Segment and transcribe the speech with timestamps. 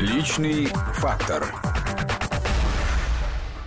[0.00, 1.54] Личный фактор.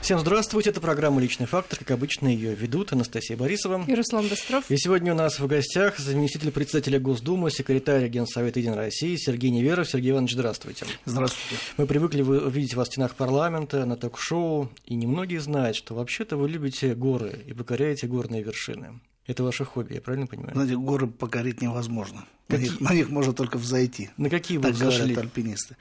[0.02, 1.78] Всем здравствуйте, это программа «Личный фактор».
[1.78, 4.66] Как обычно, ее ведут Анастасия Борисова и Руслан Быстров.
[4.72, 9.88] И сегодня у нас в гостях заместитель председателя Госдумы, секретарь Генсовета Единой России Сергей Неверов.
[9.88, 10.88] Сергей Иванович, здравствуйте.
[11.06, 11.62] Здравствуйте.
[11.78, 16.50] Мы привыкли видеть вас в стенах парламента, на ток-шоу, и немногие знают, что вообще-то вы
[16.50, 19.00] любите горы и покоряете горные вершины.
[19.26, 20.52] Это ваше хобби, я правильно понимаю?
[20.54, 22.26] Знаете, горы покорить невозможно.
[22.48, 22.68] Какие?
[22.68, 24.10] На, них, на них можно только взойти.
[24.18, 25.14] На какие вы так взошли?
[25.14, 25.78] говорят альпинисты.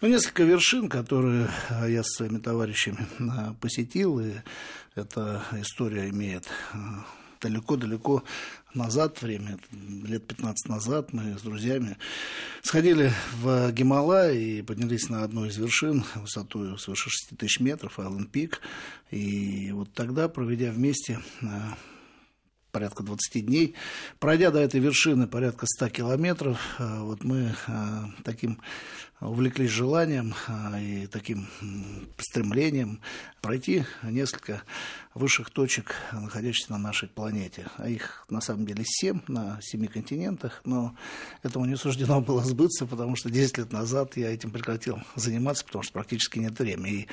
[0.00, 4.32] Ну, несколько вершин, которые а, я со своими товарищами а, посетил, и
[4.96, 7.06] эта история имеет а,
[7.40, 8.24] далеко-далеко
[8.74, 9.58] назад время,
[10.04, 11.98] лет 15 назад, мы с друзьями
[12.62, 18.26] сходили в Гималай и поднялись на одну из вершин высотой свыше 6 тысяч метров, Аллен
[18.26, 18.60] Пик.
[19.10, 21.20] И вот тогда, проведя вместе
[22.72, 23.74] порядка 20 дней.
[24.18, 28.58] Пройдя до этой вершины порядка 100 километров, э, вот мы э, таким
[29.22, 31.48] увлеклись желанием а, и таким
[32.18, 33.00] стремлением
[33.40, 34.62] пройти несколько
[35.14, 37.66] высших точек, находящихся на нашей планете.
[37.76, 40.96] А их на самом деле семь на семи континентах, но
[41.42, 45.82] этому не суждено было сбыться, потому что 10 лет назад я этим прекратил заниматься, потому
[45.82, 46.92] что практически нет времени.
[46.92, 47.08] И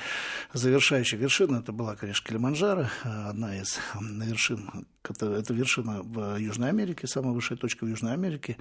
[0.52, 7.06] завершающая вершина, это была, конечно, Килиманджаро, одна из вершин, это, это вершина в Южной Америке,
[7.06, 8.56] самая высшая точка в Южной Америке,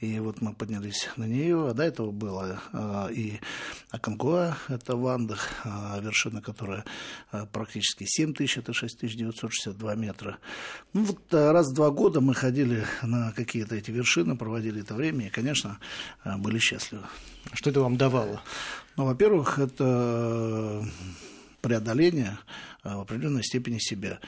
[0.00, 3.38] и вот мы поднялись на нее, а до этого было а, и
[3.90, 6.84] Аконгуа, это в Андах, а, вершина, которая
[7.30, 10.38] а, практически 7 тысяч, это 6962 метра.
[10.92, 15.28] Ну, вот раз в два года мы ходили на какие-то эти вершины, проводили это время
[15.28, 15.78] и, конечно,
[16.24, 17.04] были счастливы.
[17.52, 18.42] Что это вам давало?
[18.96, 20.86] Ну, во-первых, это
[21.60, 22.38] преодоление
[22.82, 24.18] в определенной степени себя.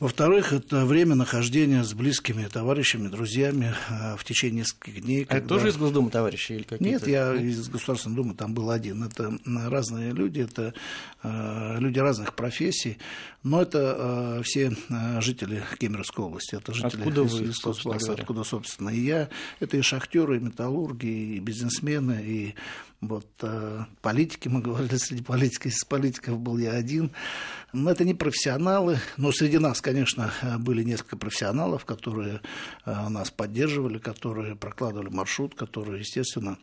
[0.00, 5.24] Во-вторых, это время нахождения с близкими товарищами, друзьями э, в течение нескольких дней.
[5.24, 5.38] А когда...
[5.38, 6.84] это тоже из Госдумы товарищи или какие-то?
[6.84, 9.02] Нет, я из Государственной Думы, там был один.
[9.02, 10.72] Это разные люди, это
[11.24, 12.98] э, люди разных профессий,
[13.42, 14.72] но это э, все
[15.20, 16.54] жители Кемеровской области.
[16.54, 19.28] Это жители откуда вы, из, собственно, откуда, собственно, и я.
[19.58, 22.54] Это и шахтеры, и металлурги, и бизнесмены, и
[23.00, 27.12] вот э, политики, мы говорили, среди политиков, из политиков был я один.
[27.72, 32.40] Но это не профессионалы, но среди нас, конечно, были несколько профессионалов, которые
[32.84, 36.58] э, нас поддерживали, которые прокладывали маршрут, которые, естественно,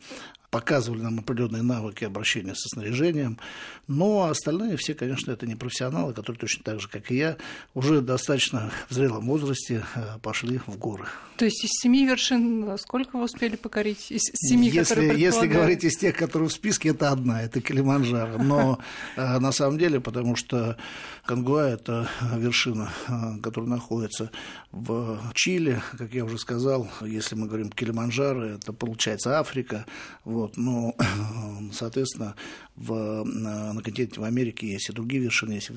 [0.55, 3.37] показывали нам определенные навыки обращения со снаряжением.
[3.87, 7.35] Но остальные все, конечно, это не профессионалы, которые точно так же, как и я,
[7.73, 11.07] уже достаточно в зрелом возрасте э, пошли в горы.
[11.35, 14.09] То есть из семи вершин сколько вы успели покорить?
[14.09, 18.41] Из семи, если, которые если говорить из тех, которые в списке, это одна, это Килиманджаро.
[18.41, 18.79] Но
[19.17, 20.77] э, на самом деле, потому что
[21.25, 24.31] Конгуа– это вершина, э, которая находится
[24.71, 29.85] в Чили, как я уже сказал, если мы говорим Килиманджаро, это получается Африка,
[30.23, 30.95] вот, вот, но,
[31.73, 32.35] соответственно,
[32.75, 35.71] в, на, континенте в Америке есть и другие вершины, есть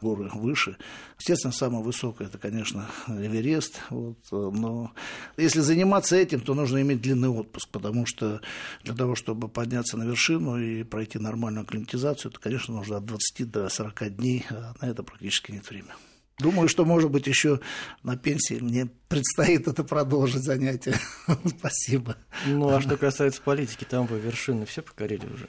[0.00, 0.76] горы выше.
[1.18, 3.80] Естественно, самая высокая это, конечно, Эверест.
[3.90, 4.92] Вот, но
[5.36, 8.40] если заниматься этим, то нужно иметь длинный отпуск, потому что
[8.82, 13.50] для того, чтобы подняться на вершину и пройти нормальную акклиматизацию, это, конечно, нужно от 20
[13.50, 15.92] до 40 дней, а на это практически нет времени.
[16.38, 17.60] Думаю, что, может быть, еще
[18.02, 20.94] на пенсии мне предстоит это продолжить занятие.
[21.58, 22.16] Спасибо.
[22.46, 25.48] Ну, а что касается политики, там вы вершины все покорили уже,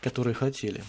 [0.00, 0.84] которые хотели.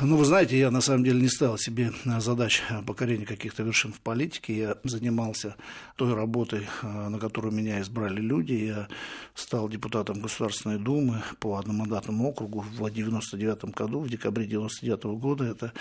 [0.00, 4.00] Ну, вы знаете, я на самом деле не ставил себе задач покорения каких-то вершин в
[4.00, 4.56] политике.
[4.56, 5.54] Я занимался
[5.96, 8.54] той работой, э, на которую меня избрали люди.
[8.54, 8.88] Я
[9.34, 15.44] стал депутатом Государственной Думы по одномандатному округу в 1999 году, в декабре 1999 года.
[15.44, 15.72] Это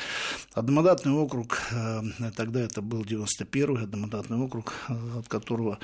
[0.53, 1.62] одномандатный округ,
[2.35, 4.73] тогда это был 91-й одномандатный округ,
[5.17, 5.79] от которого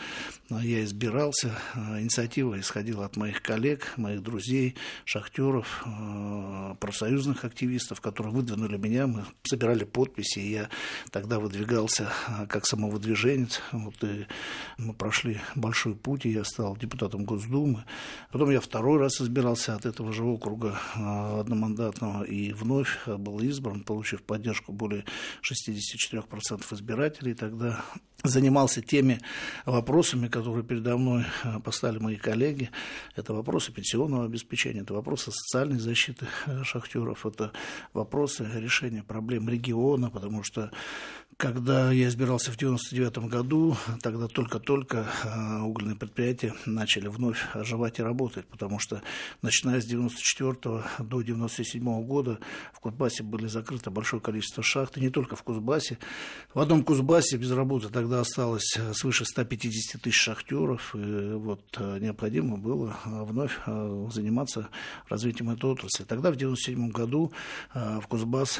[0.49, 1.57] я избирался.
[1.75, 5.85] Инициатива исходила от моих коллег, моих друзей, шахтеров,
[6.79, 10.69] профсоюзных активистов, которые выдвинули меня, мы собирали подписи, и я
[11.11, 13.61] тогда выдвигался а, как самовыдвиженец.
[13.71, 14.27] Вот, и
[14.77, 17.85] мы прошли большой путь, и я стал депутатом Госдумы.
[18.31, 23.83] Потом я второй раз избирался от этого же округа а, одномандатного, и вновь был избран,
[23.83, 25.05] получив поддержку более
[25.43, 27.33] 64% избирателей.
[27.33, 27.83] Тогда
[28.23, 29.19] занимался теми
[29.65, 32.69] вопросами, которые передо мной а, поставили мои коллеги.
[33.15, 36.27] Это вопросы пенсионного обеспечения, это вопросы социальной защиты
[36.63, 37.51] шахтеров, это
[37.93, 40.71] вопросы решения проблем региона, потому что
[41.41, 48.03] когда я избирался в 1999 году, тогда только-только а, угольные предприятия начали вновь оживать и
[48.03, 49.01] работать, потому что
[49.41, 50.53] начиная с 1994
[50.99, 52.37] до 1997 года
[52.73, 55.97] в Кузбассе были закрыты большое количество шахт, и не только в Кузбассе.
[56.53, 62.57] В одном Кузбассе без работы тогда осталось свыше 150 тысяч шахтеров, и вот а, необходимо
[62.57, 63.57] было вновь
[64.13, 64.69] заниматься
[65.09, 66.03] развитием этой отрасли.
[66.03, 67.31] Тогда, в 1997 году,
[68.01, 68.59] в Кузбасс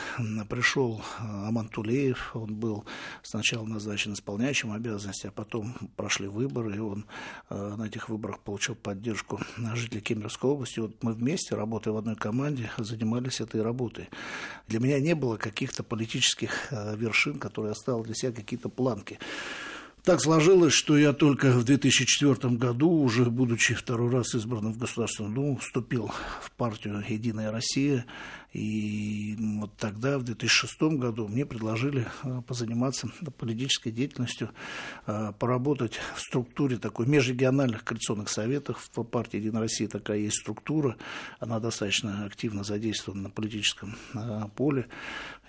[0.50, 2.86] пришел Аман Тулеев, он был
[3.22, 7.06] сначала назначен исполняющим обязанности, а потом прошли выборы, и он
[7.50, 9.40] э, на этих выборах получил поддержку
[9.76, 10.80] жителей Кемеровской области.
[10.80, 14.10] Вот мы вместе, работая в одной команде, занимались этой работой.
[14.68, 19.20] Для меня не было каких-то политических вершин, которые оставил для себя какие-то планки.
[20.04, 25.36] Так сложилось, что я только в 2004 году, уже будучи второй раз избранным в Государственную
[25.36, 26.12] Думу, вступил
[26.42, 28.06] в партию «Единая Россия»,
[28.54, 33.08] и вот тогда, в 2006 году, мне предложили э, позаниматься
[33.38, 34.50] политической деятельностью,
[35.08, 38.90] э, поработать в структуре такой межрегиональных коалиционных советов.
[38.92, 40.98] В партии «Единая Россия» такая есть структура,
[41.40, 44.88] она достаточно активно задействована на политическом э, поле.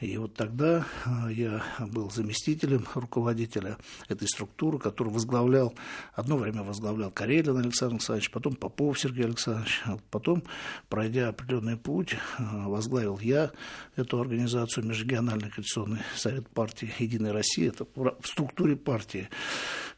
[0.00, 0.84] И вот тогда
[1.28, 3.78] я был заместителем руководителя
[4.08, 4.41] этой структуры,
[4.78, 5.74] который возглавлял,
[6.14, 10.44] одно время возглавлял Карелин Александр Александрович, потом Попов Сергей Александрович, потом,
[10.88, 13.50] пройдя определенный путь, возглавил возглавил я
[13.96, 17.68] эту организацию, Межрегиональный коалиционный совет партии «Единая Россия».
[17.68, 19.28] Это в структуре партии.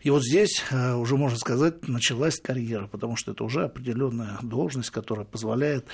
[0.01, 4.91] И вот здесь э, уже, можно сказать, началась карьера, потому что это уже определенная должность,
[4.91, 5.87] которая позволяет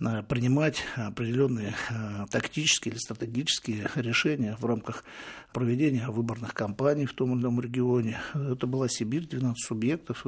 [0.00, 5.04] э, принимать определенные э, тактические или стратегические решения в рамках
[5.52, 7.97] проведения выборных кампаний в том или ином регионе.
[8.34, 10.24] Это была Сибирь, 12 субъектов.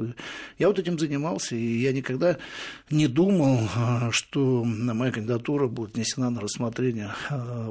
[0.57, 2.37] Я вот этим занимался, и я никогда
[2.89, 3.67] не думал,
[4.11, 7.11] что моя кандидатура будет внесена на рассмотрение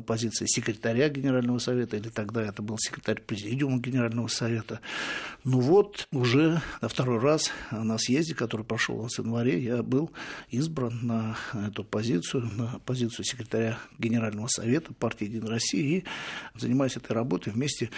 [0.06, 4.80] позиции секретаря Генерального совета, или тогда это был секретарь президиума Генерального совета.
[5.44, 9.82] Ну вот уже на второй раз на съезде, который прошел у нас в январе, я
[9.82, 10.10] был
[10.50, 11.36] избран на
[11.66, 16.04] эту позицию, на позицию секретаря Генерального совета партии «Единая Россия» и
[16.54, 17.90] занимаюсь этой работой вместе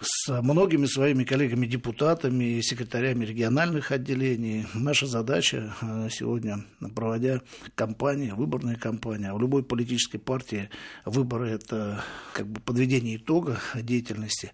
[0.00, 4.64] с многими своими коллегами-депутатами и секретарями региональных отделений.
[4.72, 7.42] Наша задача э, сегодня, проводя
[7.74, 10.70] кампании, выборные кампании, а у любой политической партии
[11.04, 12.02] выборы– это
[12.32, 14.50] как бы подведение итога деятельности.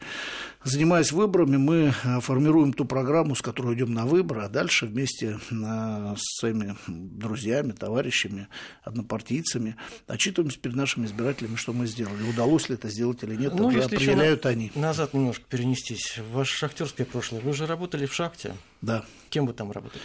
[0.64, 6.14] Занимаясь выборами, мы формируем ту программу, с которой идем на выборы, а дальше вместе э,
[6.16, 8.48] с своими друзьями, товарищами,
[8.84, 9.76] однопартийцами
[10.06, 12.22] отчитываемся перед нашими избирателями, что мы сделали.
[12.22, 14.70] Удалось ли это сделать или нет, ну, уже определяют они.
[14.74, 16.18] Назад немножко перенестись.
[16.32, 17.40] Ваше шахтерское прошлое.
[17.40, 18.54] Вы же работали в шахте.
[18.82, 19.04] Да.
[19.30, 20.02] Кем вы там работали?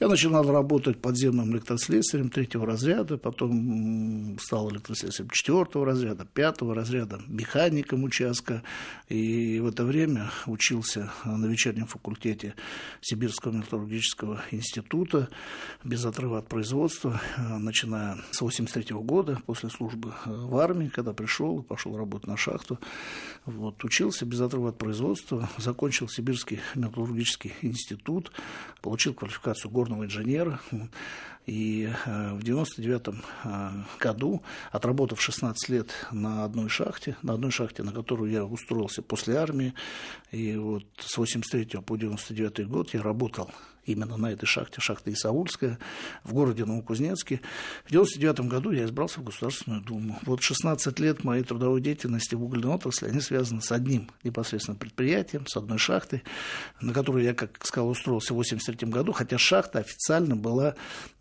[0.00, 8.04] Я начинал работать подземным электрослесарем третьего разряда, потом стал электрослесарем четвертого разряда, пятого разряда, механиком
[8.04, 8.62] участка.
[9.08, 12.54] И в это время учился на вечернем факультете
[13.00, 15.28] Сибирского металлургического института
[15.84, 21.62] без отрыва от производства, начиная с 83 года, после службы в армии, когда пришел и
[21.62, 22.78] пошел работать на шахту.
[23.46, 28.15] Вот, учился без отрыва от производства, закончил Сибирский металлургический институт,
[28.80, 30.60] получил квалификацию горного инженера.
[31.46, 33.08] И э, в 99
[33.44, 33.70] э,
[34.00, 34.42] году,
[34.72, 39.72] отработав 16 лет на одной шахте, на одной шахте, на которую я устроился после армии,
[40.32, 43.50] и вот с 83 по 99 год я работал
[43.86, 45.78] именно на этой шахте, шахта Исаульская,
[46.24, 47.40] в городе Новокузнецке.
[47.84, 50.18] В 1999 году я избрался в Государственную Думу.
[50.24, 55.46] Вот 16 лет моей трудовой деятельности в угольной отрасли, они связаны с одним непосредственно предприятием,
[55.46, 56.22] с одной шахтой,
[56.80, 60.74] на которую я, как сказал, устроился в 1983 году, хотя шахта официально была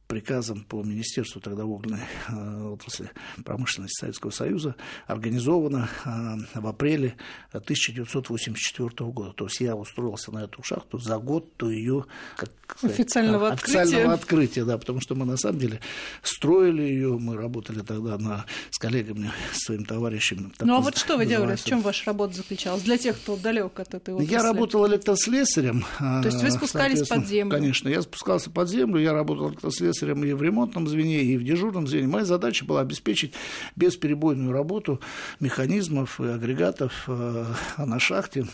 [0.07, 3.09] приказом по Министерству тогда угольной э, отрасли
[3.43, 4.75] промышленности Советского Союза
[5.07, 7.15] организована э, в апреле
[7.51, 9.33] 1984 года.
[9.33, 12.05] То есть я устроился на эту шахту за год до ее
[12.37, 14.13] как сказать, официального, официального открытия.
[14.13, 15.79] открытия, да, потому что мы на самом деле
[16.21, 20.51] строили ее, мы работали тогда на, с коллегами, с своими товарищами.
[20.59, 23.79] Ну а вот что вы делали, в чем ваша работа заключалась для тех, кто далек
[23.79, 24.31] от этой отрасли?
[24.31, 25.83] Я работал электрослесарем.
[25.97, 27.51] То есть вы спускались под землю?
[27.51, 31.43] Конечно, я спускался под землю, я работал электрослесарем слесарем и в ремонтном звене, и в
[31.43, 32.07] дежурном звене.
[32.07, 33.33] Моя задача была обеспечить
[33.75, 34.99] бесперебойную работу
[35.39, 37.45] механизмов и агрегатов э,
[37.77, 38.45] на шахте,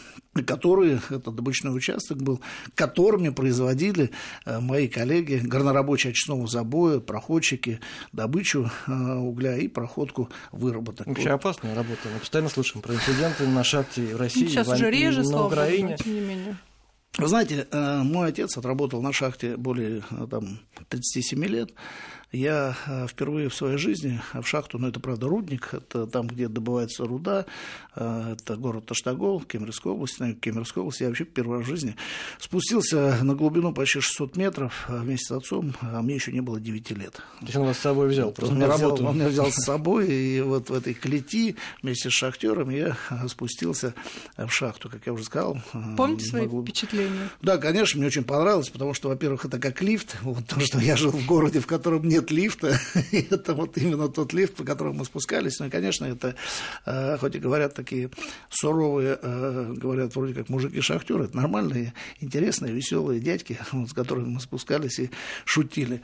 [0.45, 2.41] которые, это добычный участок был,
[2.75, 4.11] которыми производили
[4.45, 7.79] э, мои коллеги, горнорабочие очистного забоя, проходчики,
[8.11, 11.07] добычу э, угля и проходку выработок.
[11.07, 11.35] Вообще вот.
[11.35, 12.01] опасная работа.
[12.13, 15.89] Мы постоянно слышим про инциденты на шахте в России, Сейчас в, уже реже, на Украине.
[15.89, 16.57] Богу, тем не менее.
[17.17, 21.73] Вы знаете, э, мой отец отработал на шахте более э, там, 37 лет.
[22.31, 26.47] Я э, впервые в своей жизни в шахту, ну это правда рудник, это там, где
[26.47, 27.45] добывается руда,
[27.95, 31.95] э, это город Таштагол, Кемеровская область, на Кемеровской области, я вообще первый раз в жизни
[32.39, 36.91] спустился на глубину почти 600 метров вместе с отцом, а мне еще не было 9
[36.91, 37.13] лет.
[37.13, 39.55] То есть он вас с собой взял, просто он, меня взял, он меня взял с
[39.65, 42.95] собой, и вот в этой клети вместе с шахтером я
[43.27, 43.93] спустился
[44.37, 45.61] в шахту, как я уже сказал.
[45.97, 46.61] Помните свои могу...
[46.61, 47.29] впечатления?
[47.41, 50.95] Да, конечно, мне очень понравилось, потому что, во-первых, это как лифт, вот, потому что я
[50.95, 52.79] жил в городе, в котором нет лифта,
[53.11, 56.35] это вот именно тот лифт, по которому мы спускались, ну и, конечно, это,
[56.85, 58.09] э, хоть и говорят такие
[58.49, 64.99] суровые, э, говорят вроде как мужики-шахтеры, это нормальные, интересные, веселые дядьки, с которыми мы спускались
[64.99, 65.09] и
[65.45, 66.01] шутили.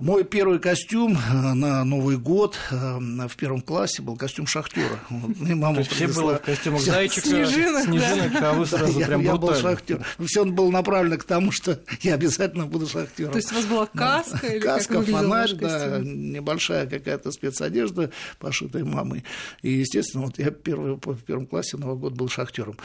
[0.00, 2.98] Мой первый костюм э, на Новый год э,
[3.28, 4.98] в первом классе был костюм шахтера.
[5.08, 8.50] Вот, мама То есть все было в костюмах зайчика, снежинок, снежинок да.
[8.50, 10.04] а вы сразу я, прям я был шахтер.
[10.26, 13.30] Все он был направлен к тому, что я обязательно буду шахтером.
[13.30, 14.40] То есть у вас была каска?
[14.42, 14.48] Да.
[14.48, 18.10] Или каска, фонарь, да, небольшая какая-то спецодежда,
[18.40, 19.22] пошитая мамой.
[19.62, 22.76] И, естественно, вот я первый, в первом классе Новый год был шахтером.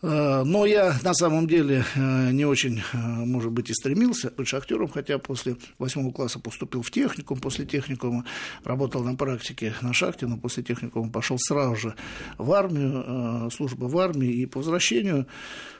[0.00, 5.18] Э, но я на самом деле не очень, может быть, и стремился быть шахтером, хотя
[5.18, 8.24] после восьмого класса поступил в техникум, после техникума
[8.62, 11.94] работал на практике на шахте, но после техникума пошел сразу же
[12.38, 15.26] в армию, э, служба в армии, и по возвращению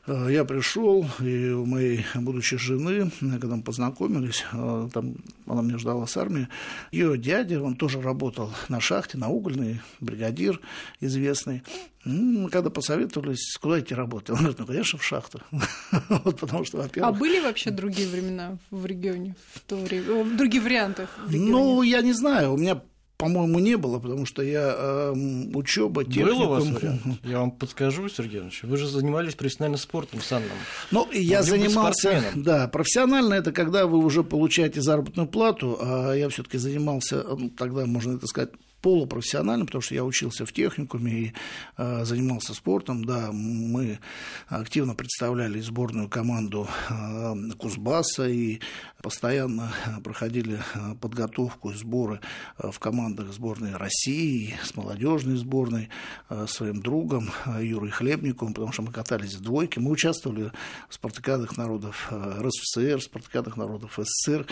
[0.08, 5.14] э, я пришел, и у моей будущей жены, когда мы познакомились, э, там
[5.46, 6.48] она меня ждала с армии,
[6.90, 10.60] ее дядя, он тоже работал на шахте, на угольной, бригадир
[11.00, 11.62] известный,
[12.06, 15.40] мы когда посоветовались, куда идти работать, он говорит, ну, конечно, в шахту.
[16.08, 17.14] вот потому что, во-первых...
[17.14, 21.08] А были вообще другие времена в регионе, в то время, другие варианты?
[21.28, 22.80] Ну, я не знаю, у меня
[23.16, 25.12] по-моему, не было, потому что я э,
[25.54, 26.38] учеба, техникум...
[26.38, 27.02] Был у вас вариант?
[27.24, 28.62] Я вам подскажу, Сергей Иванович.
[28.64, 30.50] Вы же занимались профессиональным спортом санным.
[30.90, 32.22] Ну, я занимался...
[32.34, 37.48] Да, профессионально это когда вы уже получаете заработную плату, а я все таки занимался, ну,
[37.48, 38.50] тогда, можно это сказать,
[38.86, 41.32] полупрофессионально, потому что я учился в техникуме и
[41.76, 43.04] э, занимался спортом.
[43.04, 43.98] Да, мы
[44.46, 48.60] активно представляли сборную команду э, Кузбасса и
[49.02, 49.72] постоянно
[50.04, 52.20] проходили э, подготовку и сборы
[52.58, 55.88] в командах сборной России, с молодежной сборной,
[56.30, 59.80] э, своим другом Юрой Хлебником, потому что мы катались в двойке.
[59.80, 60.52] Мы участвовали
[60.88, 64.46] в спартакиадах народов РСФСР, спартакиадах народов СССР.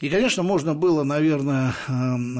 [0.00, 1.74] И, конечно, можно было, наверное,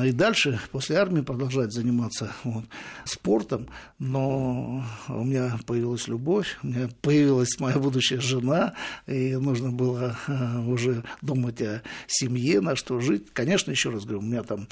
[0.05, 2.65] и дальше, после армии, продолжать заниматься вот,
[3.05, 3.69] спортом,
[4.01, 8.75] но у меня появилась любовь, у меня появилась моя будущая жена,
[9.07, 10.19] и нужно было
[10.67, 13.31] уже думать о семье, на что жить.
[13.33, 14.67] Конечно, еще раз говорю, у меня там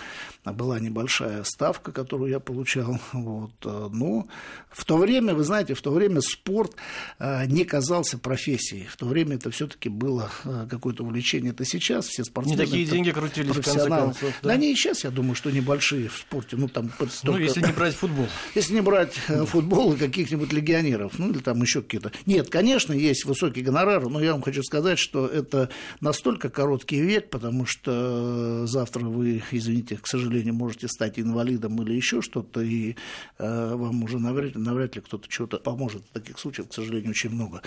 [0.44, 4.26] была небольшая ставка, которую я получал, вот, но
[4.72, 6.74] в то время, вы знаете, в то время спорт
[7.20, 10.28] не казался профессией, в то время это все-таки было
[10.68, 14.32] какое-то увлечение, это сейчас все спортсмены такие деньги крутились, в конце концов.
[14.42, 14.48] Да?
[14.48, 16.37] да они и сейчас, я думаю, что небольшие в спорте.
[16.52, 17.42] Ну, там, ну только...
[17.42, 18.26] если не брать футбол.
[18.54, 22.12] Если не брать э, футбол и каких-нибудь легионеров, ну, или там еще какие-то.
[22.26, 27.30] Нет, конечно, есть высокий гонорар, но я вам хочу сказать, что это настолько короткий век,
[27.30, 32.96] потому что завтра вы, извините, к сожалению, можете стать инвалидом или еще что-то, и
[33.38, 36.08] э, вам уже навряд, навряд ли кто-то чего-то поможет.
[36.10, 37.62] Таких случаев, к сожалению, очень много.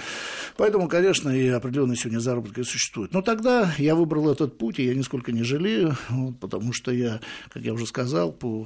[0.58, 3.14] Поэтому, конечно, и определенные сегодня заработки существуют.
[3.14, 7.20] Но тогда я выбрал этот путь, и я нисколько не жалею, вот, потому что я,
[7.50, 8.61] как я уже сказал, по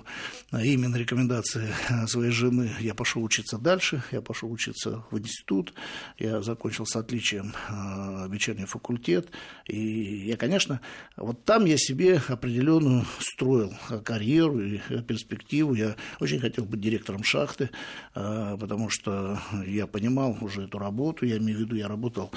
[0.52, 1.74] именно рекомендации
[2.08, 2.72] своей жены.
[2.80, 5.74] Я пошел учиться дальше, я пошел учиться в институт,
[6.18, 9.30] я закончил с отличием э, вечерний факультет,
[9.68, 10.82] и я, конечно,
[11.18, 13.74] вот там я себе определенную строил
[14.04, 17.70] карьеру и перспективу, я очень хотел быть директором шахты,
[18.14, 22.32] э, потому что я понимал уже эту работу, я имею в виду, я работал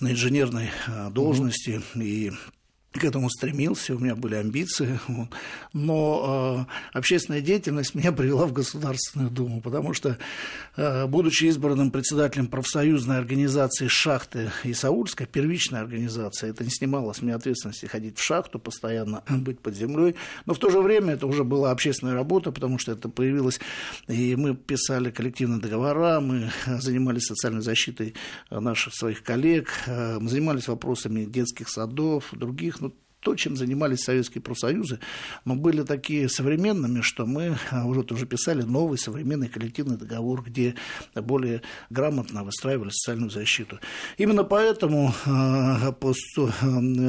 [0.00, 2.04] на инженерной э, должности, mm-hmm.
[2.04, 2.32] и
[2.98, 5.00] к этому стремился, у меня были амбиции,
[5.72, 10.18] но э, общественная деятельность меня привела в Государственную Думу, потому что,
[10.76, 17.22] э, будучи избранным председателем профсоюзной организации «Шахты» и Саульской, первичной организации, это не снимало с
[17.22, 21.26] меня ответственности ходить в шахту, постоянно быть под землей, но в то же время это
[21.26, 23.58] уже была общественная работа, потому что это появилось,
[24.06, 28.14] и мы писали коллективные договора, мы занимались социальной защитой
[28.50, 32.81] наших своих коллег, мы занимались вопросами детских садов, других
[33.22, 34.98] то, чем занимались советские профсоюзы,
[35.44, 40.74] мы были такие современными, что мы а, уже тоже писали новый современный коллективный договор, где
[41.14, 43.78] более грамотно выстраивали социальную защиту.
[44.18, 45.94] Именно поэтому а, а,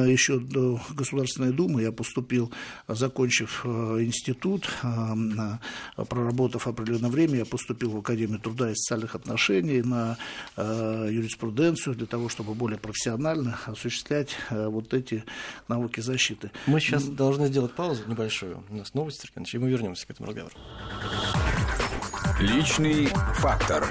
[0.05, 2.51] еще до Государственной Думы я поступил,
[2.88, 4.70] закончив институт,
[6.10, 10.17] проработав определенное время, я поступил в Академию труда и социальных отношений на
[10.58, 15.24] юриспруденцию для того, чтобы более профессионально осуществлять вот эти
[15.67, 16.51] навыки защиты.
[16.65, 18.63] Мы сейчас должны сделать паузу небольшую.
[18.69, 20.55] У нас новости, Сергей Иванович, и мы вернемся к этому разговору.
[22.39, 23.86] Личный фактор.